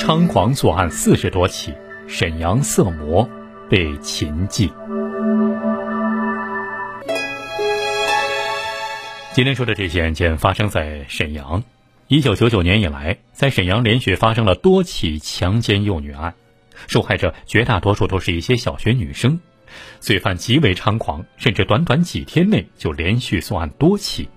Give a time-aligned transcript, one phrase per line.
[0.00, 1.74] 猖狂作案四十多起，
[2.08, 3.28] 沈阳色魔
[3.68, 4.72] 被擒记。
[9.34, 11.62] 今天说的这起案件发生在沈阳。
[12.08, 16.34] 一九九九年以来，在沈阳连续发生了多起强奸幼女案，
[16.88, 19.38] 受害者绝大多数都是一些小学女生，
[20.00, 24.30] 罪犯极为猖狂，甚至短短几天内就连续作案多起。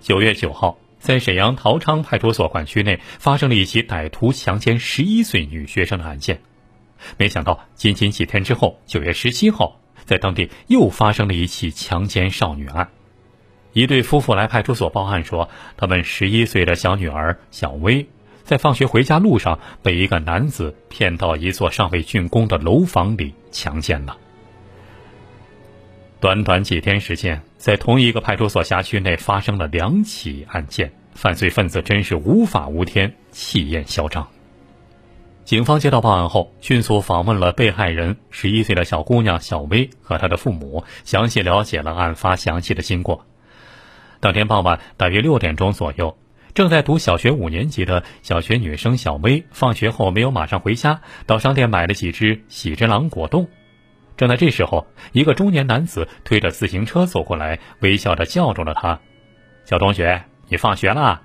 [0.00, 0.78] 九月九号。
[1.02, 6.40] 在沈阳陶昌派出所管区内发生了一起歹徒强奸十一岁女学生的案件，
[7.16, 12.88] 没想到仅仅几天之后，九月十七号，在当地又发生了一起强奸少女案。
[13.72, 18.06] 一对夫妇来派出所报案说，他们十一岁的小女儿小薇
[18.44, 24.16] 在放学回家路上被一个男子骗到一座尚未竣工的楼房里强奸了。
[26.22, 34.28] 短短几天时间，在同一个派出所辖区内发生了两起案件，犯罪分子真是无法无天，气焰嚣张。
[35.44, 43.26] 警方接到报案后，迅速访问了被害人十一岁的小姑娘小薇和她的父母，详细了解了案发详细的经过。
[44.20, 46.16] 当天傍晚大约六点钟左右，
[46.54, 53.48] 正在读小学五年级的小学女生小薇，放学后没有马上回家，到商店买了几只喜之郎果冻。
[54.22, 59.00] 正在这时候，一个中年男子推着自行车走过来，微笑着叫住了他
[59.66, 61.22] ：“小同学，你放学啦？”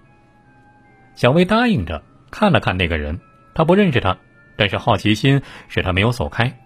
[1.13, 3.19] 小薇答应着，看了看那个人，
[3.53, 4.17] 他不认识他，
[4.55, 6.57] 但是好奇心使他没有走开。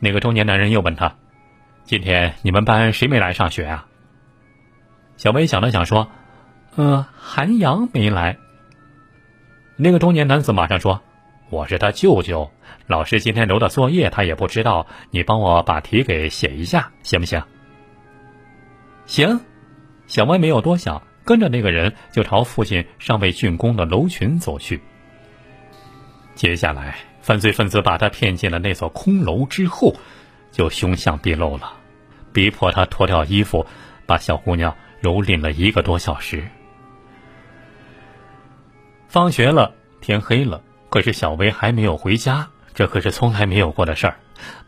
[0.00, 1.16] 那个中年男人又问他
[1.84, 3.86] ：“今天你们班谁没来上学啊？”
[5.16, 6.10] 小薇想了想说
[6.76, 8.36] ：“嗯，韩阳没来。”
[9.76, 11.02] 那个中年男子马上说
[11.54, 12.50] ：“我是他舅舅。”
[12.86, 17.42] 老师今天留的作业他也不知道，你帮我把题给写一下，行不行？
[19.06, 19.40] 行，
[20.06, 24.82] 小歪没有多想，跟着那个人就朝附近尚未竣工的楼群走去。
[26.34, 29.94] 接下来，犯罪分子把他骗进了那座空楼之后，
[30.50, 31.72] 就凶相毕露了，
[32.32, 33.64] 逼迫他脱掉衣服，
[34.04, 36.44] 把小姑娘蹂躏了一个多小时。
[39.08, 40.60] 放学了，天黑了，
[40.94, 42.48] 可是小薇还没有回家。
[42.72, 44.16] 这可是从来没有过的事儿，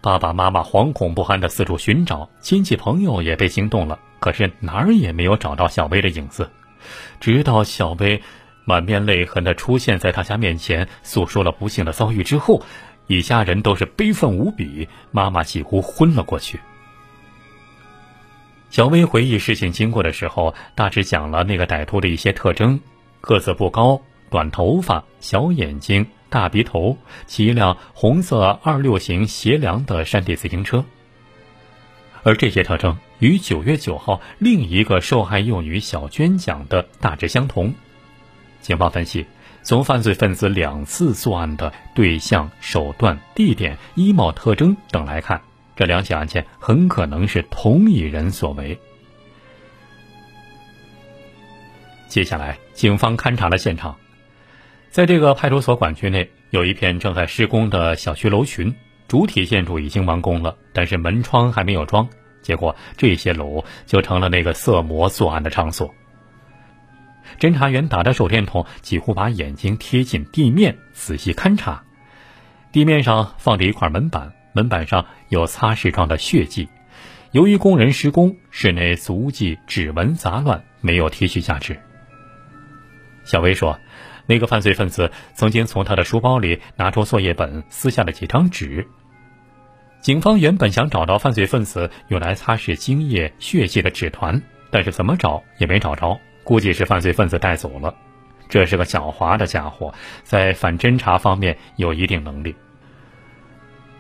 [0.00, 6.50] 爸爸妈妈惶恐不安的四处寻找，亲戚朋友也被惊动了，可是哪儿也没有找到小薇的影子。
[7.20, 8.20] 直到小薇
[8.64, 12.60] 满面泪痕的出现在大家面前，诉说了不幸的遭遇之后，
[13.06, 16.58] 一家人都是悲愤无比，妈妈几乎昏了过去。
[18.70, 22.80] 小薇回忆事情经过的时候，大致讲了那个歹徒的一些特征：
[23.20, 26.04] 个子不高，短头发，小眼睛。
[26.28, 30.84] 大鼻头，骑一辆红色二六型斜梁的山地自行车，
[32.22, 37.72] 而这些特征与九月九号另一个受害幼女小娟讲的大致相同。
[38.60, 39.24] 警方分析，
[39.62, 45.40] 从犯罪分子两次作案的对象、手段、地点、衣帽特征等来看，
[45.76, 48.76] 这两起案件很可能是同一人所为。
[52.08, 53.96] 接下来，警方勘察了现场。
[54.90, 58.74] 在这个派出所管区内，有一片正在施工的小区楼群，
[59.08, 62.08] 主体建筑已经完工了，但是门窗还没有装。
[62.40, 65.92] 结果，这些楼就成了那个色魔作案的场所。
[67.38, 71.82] 侦查员打着手电筒，几乎把眼睛贴近地面，仔细勘察。
[72.72, 76.66] 地面上放着一块门板，门板上有擦拭状的血迹。
[77.32, 81.78] 由于工人施工，室内足迹、指纹杂乱，没有提取价值。
[83.24, 83.78] 小薇说。
[84.26, 88.86] 那个犯罪分子曾经从他的书包里拿出作业本，撕下了几张纸。
[90.00, 97.94] 警方原本想找到犯罪分子用来擦拭精液血迹的纸团，但是怎么找也没找着，估计是犯罪分子带走了。
[98.48, 99.92] 这是个狡猾的家伙，
[100.22, 102.54] 在反侦查方面有一定能力。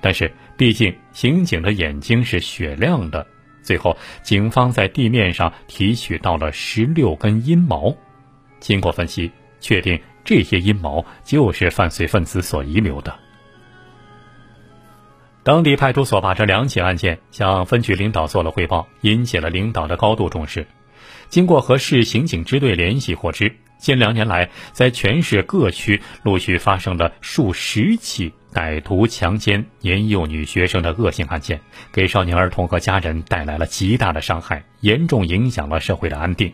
[0.00, 3.26] 但是毕竟刑警的眼睛是雪亮的，
[3.62, 7.92] 最后警方在地面上提取到了十六根阴毛，
[8.60, 9.98] 经过分析，确定。
[10.26, 13.16] 这些阴谋就是犯罪分子所遗留的。
[15.44, 20.66] 当地派出所把这两起案件向分局领导做了汇报，引起了领导的高度重视。
[21.28, 31.60] 经过和市刑警支队联系获知，近两年来，在全市各区陆续发生了数十起歹徒强奸年幼女学生的恶性案件，
[31.92, 36.52] 给少年儿童和家人带来了极大的伤害，严重影响了社会的安定。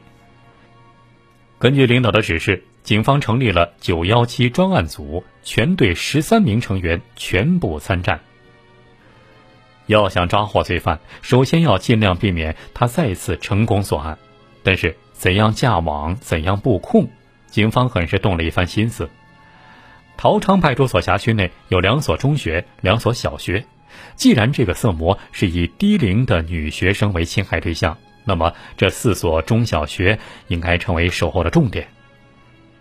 [1.58, 2.62] 根据领导的指示。
[2.82, 8.20] 警方成立了“九幺七”专案组，全队十三名成员全部参战。
[9.86, 14.18] 要想抓获罪犯，首先要尽量避免他再次成功作案。
[14.64, 17.08] 但是怎样架网、怎样布控，
[17.46, 19.08] 警方很是动了一番心思。
[20.16, 23.64] 陶昌派出所辖区内有两所中学、两所小学。
[24.16, 30.18] 既然这个色魔是以低龄的女学生为侵害对象，那么这四所中小学
[30.48, 31.88] 应该成为守候的重点。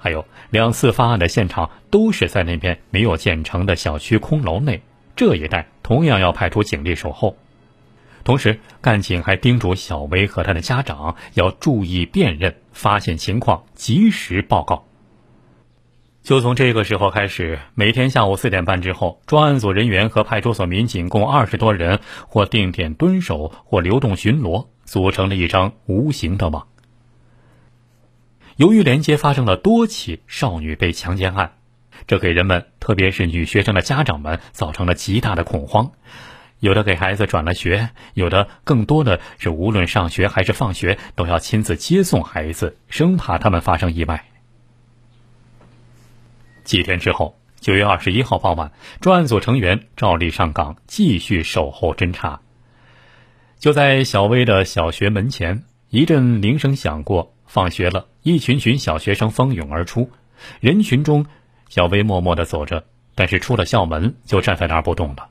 [0.01, 4.81] 还有两次发案的现场都是在那边没有建成的小区空楼内，
[5.15, 7.37] 这一带同样要派出警力守候。
[8.23, 14.85] 同时，干警还叮嘱小薇和他的家长要注意辨认，发现情况及时报告。
[16.23, 26.67] 就从这个时候开始，每天下午四点半之后，专案组人员和派出所民警共二十多人，或定点蹲守，或流动巡逻，组成了一张无形的网。
[28.61, 31.53] 由于连接发生了多起少女被强奸案，
[32.05, 35.93] 这给人们，特别是女学生的家长们，造成了极大的恐慌。
[36.59, 44.25] 有的给孩子转了学，有的更多的是无论上学还是放学，都要亲自接送孩子，生怕他们发生意外。
[46.63, 52.41] 几天之后，九月二十一号傍晚，专案组成员照例上岗，继续守候侦查。
[53.57, 60.11] 就在小薇的小学门前，一阵铃声响过，放学了，一群群小学生蜂拥而出。
[60.59, 61.25] 人群中，
[61.69, 62.83] 小薇默默的走着，
[63.15, 65.29] 但是出了校门就站在那儿不动了，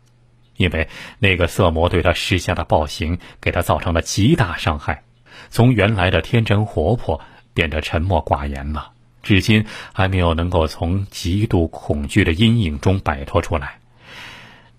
[0.57, 0.89] 因为
[1.19, 5.03] 那个色魔对他施下的暴行，给他造成了极大伤害，
[5.49, 7.21] 从原来的天真活泼
[7.55, 8.93] 变得沉默寡言了。
[9.23, 13.79] 至今还没有能够从极度恐惧的阴影中摆脱出来。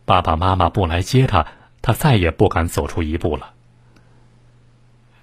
[0.05, 1.45] 爸爸妈妈不来接他，
[1.81, 3.53] 他再也不敢走出一步了。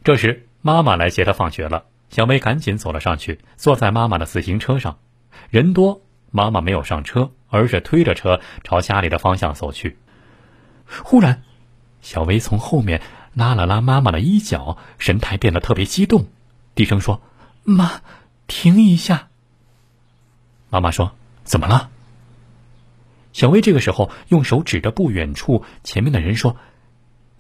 [0.05, 4.99] 这时，妈妈来接他放学了，小薇赶紧走了上去，坐在妈妈的自行车上。
[5.51, 9.97] 人多，妈妈没有上车，而是推着车朝家里的方向走去。
[11.03, 11.43] 忽然，
[12.03, 13.03] 小薇从后面
[13.35, 16.27] 拉了拉妈妈的衣角，神态变得特别激动，
[16.75, 17.21] 低声说
[17.65, 18.01] ：“妈。”
[18.49, 19.29] 停一下。
[20.71, 21.13] 妈妈说
[21.45, 21.91] ：“怎么了？”
[23.35, 26.57] 小薇这个时候用手指着不远处前面的人说：“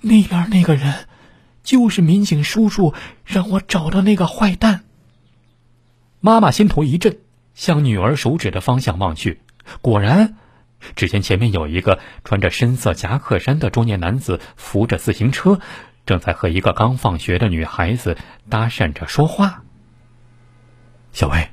[0.03, 1.06] 那边那个人，
[1.69, 2.94] 就是民警叔叔
[3.26, 4.85] 让我找的那个坏蛋。”
[6.19, 7.19] 妈妈心头一震，
[7.53, 9.43] 向女儿手指的方向望去，
[9.82, 10.38] 果然，
[10.97, 15.61] 只见前面有一个穿着深色夹克衫的中年男子扶着自行车，
[16.06, 18.17] 正在和一个刚放学的女孩子
[18.49, 19.62] 搭讪着说话。
[21.12, 21.50] 小薇，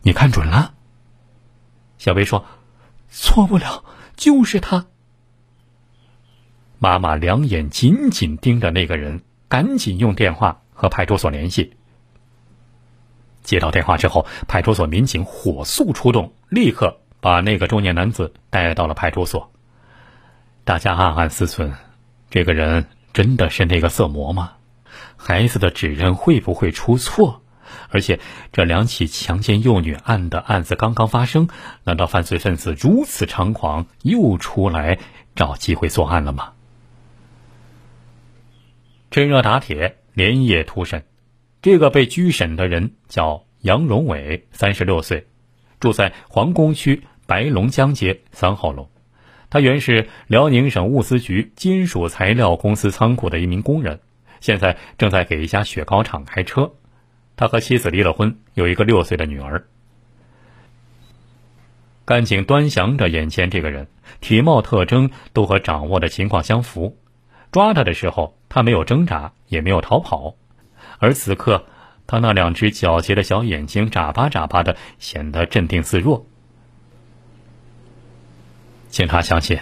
[0.00, 0.72] 你看准了。
[1.98, 2.46] 小薇说
[3.10, 3.84] ：“错不了，
[4.16, 4.86] 就是他。”
[6.80, 11.74] 妈妈两眼紧紧盯着那个人，赶紧用电话和派出所联系。
[13.42, 19.50] 接到电话之后，派出所民警火速出动，立刻把那个中年男子带到了派出所。
[20.64, 21.72] 大家暗暗思忖：
[22.28, 24.52] 这个人真的是那个色魔吗？
[25.16, 27.40] 孩子的指认会不会出错？
[27.90, 28.20] 而且，
[28.52, 31.48] 这两起强奸幼女案的案子刚刚发生，
[31.84, 34.98] 难道犯罪分子如此猖狂，又出来
[35.34, 36.52] 找机会作案了吗？
[39.10, 41.04] 趁热打铁，连夜突审。
[41.62, 45.26] 这个被拘审的人叫杨荣伟，三十六岁，
[45.80, 48.88] 住在皇宫区白龙江街三号楼。
[49.50, 54.00] 他原是辽宁省物资局金属材料公司仓库的一名工人，
[54.40, 56.72] 现在正在给一家雪糕厂开车。
[57.34, 59.64] 他和妻子离了婚，有一个六岁的女儿。
[62.04, 63.88] 干警端详着眼前这个人，
[64.20, 66.98] 体貌特征都和掌握的情况相符。
[67.50, 70.34] 抓他的时候，他没有挣扎，也没有逃跑，
[70.98, 71.66] 而此刻，
[72.06, 76.26] 他那两只狡黠的小眼睛眨巴眨巴的，显得镇定自若。
[78.88, 79.58] 警察相信，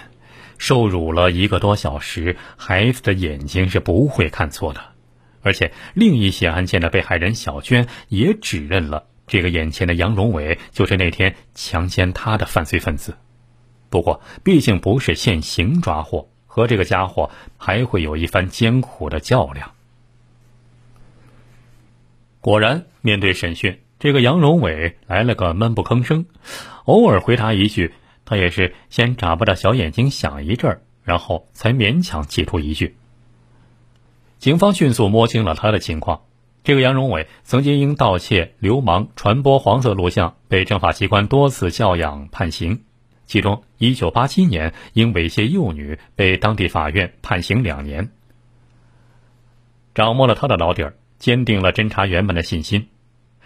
[0.58, 4.80] 受辱了一个多小时，孩子的眼睛是不会看错的。
[5.42, 13.16] 而且，另一起案件的被害人小娟也指认了这个眼前的杨荣伟就是那天强奸她的犯罪分子。
[13.90, 19.72] 不过，毕竟不是现行抓获，和这个家伙还会有一番艰苦的较量。
[22.40, 26.24] 果然，面对审讯，这个杨荣伟来了个闷不吭声，
[26.86, 27.92] 偶尔回答一句，
[28.24, 32.96] 他也是先眨巴着小眼睛想一阵儿，然后才勉强挤出一句。
[34.38, 36.22] 警方迅速摸清了他的情况。
[36.64, 42.82] 这个杨荣伟曾经因盗窃、流氓、传播黄色录像被政法机关多次教养判刑，
[43.26, 48.08] 其中1987年因猥亵幼女被当地法院判刑两年。
[49.94, 52.88] 掌握了他的老底儿，坚定了侦查员们的信心。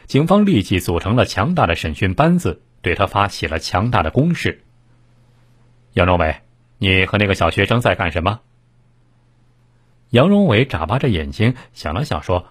[0.07, 4.63] 警方立即组成了强大的审讯班子，对他发起了强大的攻势。
[5.95, 6.37] 杨荣伟，
[6.79, 8.41] 你和那个小学生在干什么？
[10.11, 12.47] 杨荣伟眨巴着眼睛想了想，说：“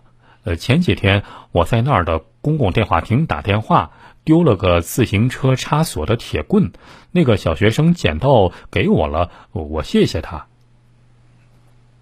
[0.45, 3.91] 呃，前几天我在那儿的公共电话亭打电话，
[4.29, 6.71] 丢了个自行车插锁的铁棍，
[7.09, 10.45] 那个小学生捡到给我了，我谢谢他。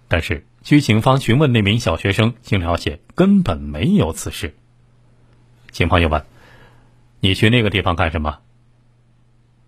[0.08, 4.54] 但是，据警方询问那名小学生，经了解根本没有此事。
[5.70, 6.22] 警方又问
[7.20, 8.40] ：“你去那个地方干什么？”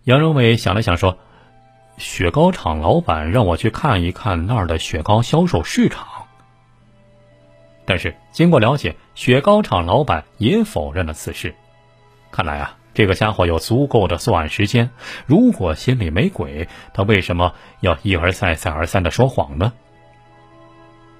[0.04, 1.16] 杨荣伟想了想说
[1.96, 6.06] ：“雪糕厂老板让我去看一看那儿的雪糕销售市场。”
[7.88, 11.54] 但是经过了解，雪糕厂老板也否认了此事。
[12.32, 14.90] 看来啊，这个家伙有足够的作案时间。
[15.26, 19.72] 如果心里没鬼，他为什么要一而再、再而三的说谎呢？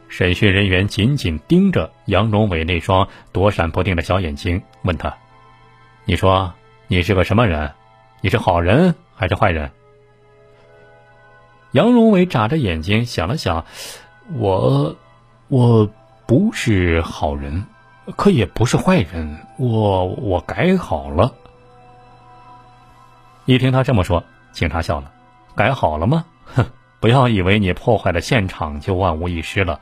[0.08, 5.16] 审讯人员紧紧盯着杨荣伟那双躲闪不定的小眼睛，问他
[6.04, 6.52] ：“你说
[6.88, 7.70] 你是个什么人？
[8.20, 9.70] 你是好人还是坏人？”
[11.70, 13.64] 杨荣伟眨着眼睛想了想
[14.34, 14.96] ：“我，
[15.46, 15.88] 我
[16.26, 17.64] 不是好人，
[18.16, 19.38] 可也不是坏人。
[19.58, 21.34] 我，我改好了。”
[23.46, 25.10] 一听他这么说，警察笑了
[25.56, 26.24] ：“改好了吗？
[26.44, 26.64] 哼，
[27.00, 29.80] 不要以为你破坏了现场就万无一失了。”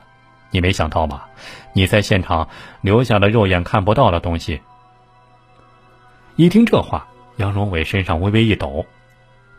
[0.51, 1.29] 你没想到吧？
[1.73, 2.49] 你在现场
[2.81, 4.59] 留下了肉眼看不到的东西。
[6.37, 8.83] 一听这话，杨荣伟身上微微一抖。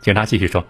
[0.01, 0.65] 警察继续说：“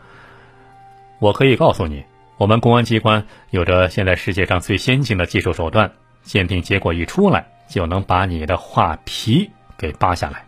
[1.17, 2.05] 我可以告诉你，
[2.37, 5.91] 我们公安机关有着现在世界上最先进的技术手段，
[6.21, 10.45] 鉴定结果一出来，就能把你的画皮给扒下来。”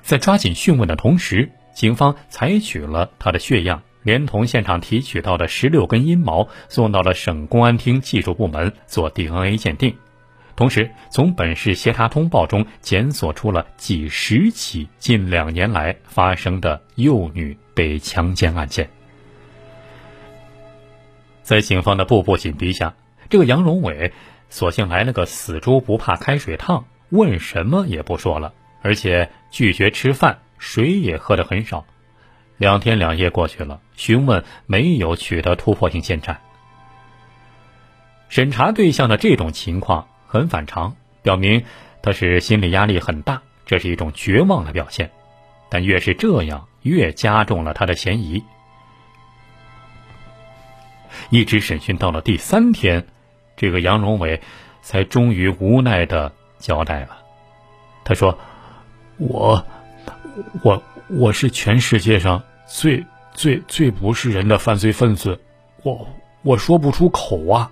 [0.00, 3.82] 在抓紧讯问的同时，警方采取了他的血样。
[4.04, 9.94] 连同现场提取到的十六根阴毛，送到了省公安厅技术部门做 DNA 鉴定。
[10.56, 18.88] 同时，从本市协查通报中检索出了几十起近两年来发生的幼女被强奸案件。
[21.42, 22.94] 在警方的步步紧逼下，
[23.28, 24.12] 这个杨荣伟
[24.50, 31.84] 索性来了个死猪不怕开水烫，问什么也不说了，而且拒绝吃饭，水也喝得很少。
[32.56, 36.40] 两天两夜过去了，询问没有取得突破性进展。
[38.28, 41.64] 审查对象的这种情况很反常，表明
[42.02, 45.10] 他是心理压力很大，这是一种绝望的表现。
[45.70, 48.42] 但越是这样，越加重了他的嫌疑。
[51.30, 53.06] 一直审讯到了第三天，
[53.58, 54.40] 这个杨荣伟
[54.80, 57.18] 才终于无奈的交代了。
[58.04, 58.38] 他说
[59.18, 59.62] ：“我，
[60.62, 65.40] 我。”我是全世界上最最最不是人的犯罪分子，
[65.82, 66.06] 我
[66.42, 67.70] 我说不出口啊！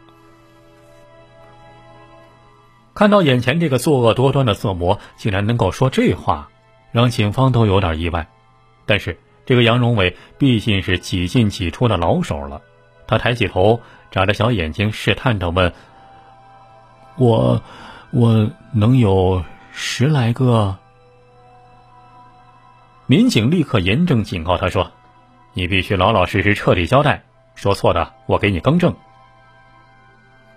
[2.95, 6.49] 看到眼前这个作恶多端的色魔竟然能够说这话，
[6.93, 8.26] 让警方都有点意外。
[8.87, 12.62] 但是这个杨荣伟毕竟是几进几出的老手了，
[13.07, 15.72] 他抬起头，眨着小眼睛，试探着问
[17.18, 17.62] ：“我
[18.10, 20.76] 我能有十来个？”
[23.06, 24.90] 民警立刻严正警告他说
[25.54, 27.22] ：“你必须老老实实、彻底交代，
[27.54, 28.94] 说错的我给你更正。”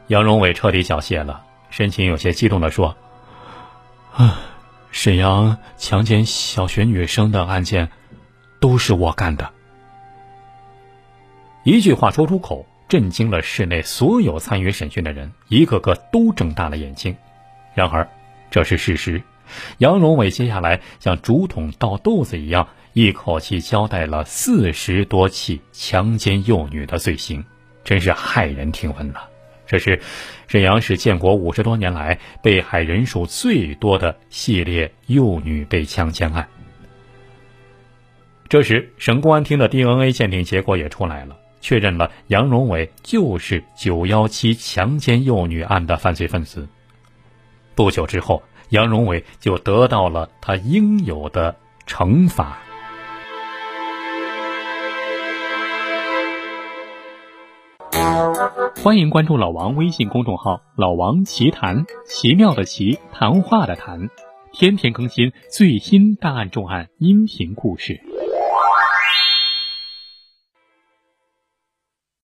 [0.07, 2.97] 杨荣伟彻底缴械了，神情有些激动的说
[4.15, 4.39] ：“啊，
[4.91, 7.91] 沈阳强奸小学女生的案件，
[8.59, 9.51] 都是我干的。”
[11.63, 17.15] 一句话说出口，震惊了室内所有参与审讯的人，一个个都睁大了眼睛。
[17.75, 18.09] 然而，
[18.49, 19.21] 这是事实。
[19.77, 27.45] 杨荣伟接下来像竹筒倒豆子一样，一口气交代了四十多起强奸幼女的罪行，
[27.83, 29.19] 真是骇人听闻呐！
[29.67, 30.01] 这是
[30.47, 36.47] 沈阳市建国五十多年来被害人数最多的系列幼女被强奸案。
[38.47, 46.67] 这时，省公安厅的 DNA 鉴定结果也出来了，确认了杨荣伟就是“九幺七”强奸幼女案的犯罪分子。
[47.75, 48.41] 不久之后。
[48.69, 51.55] 杨荣伟就得到了他应有的
[51.87, 52.59] 惩罚。
[58.83, 64.09] 欢迎关注老王微信公众号“老王奇谈”，奇妙的奇，谈话的谈，
[64.51, 67.99] 天天更新最新大案重案音频故事。